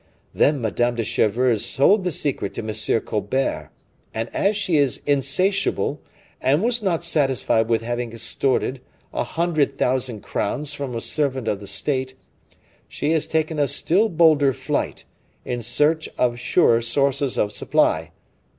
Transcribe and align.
Then 0.33 0.59
Madame 0.59 0.95
de 0.95 1.03
Chevreuse 1.03 1.63
sold 1.63 2.03
the 2.03 2.11
secret 2.11 2.55
to 2.55 2.67
M. 2.67 3.01
Colbert, 3.01 3.69
and 4.15 4.35
as 4.35 4.57
she 4.57 4.75
is 4.75 4.99
insatiable, 5.05 6.01
and 6.41 6.63
was 6.63 6.81
not 6.81 7.03
satisfied 7.03 7.69
with 7.69 7.83
having 7.83 8.11
extorted 8.11 8.79
a 9.13 9.23
hundred 9.23 9.77
thousand 9.77 10.21
crowns 10.23 10.73
from 10.73 10.95
a 10.95 11.01
servant 11.01 11.47
of 11.47 11.59
the 11.59 11.67
state, 11.67 12.15
she 12.87 13.11
has 13.11 13.27
taken 13.27 13.59
a 13.59 13.67
still 13.67 14.09
bolder 14.09 14.53
flight, 14.53 15.03
in 15.45 15.61
search 15.61 16.09
of 16.17 16.39
surer 16.39 16.81
sources 16.81 17.37
of 17.37 17.51
supply. 17.51 18.09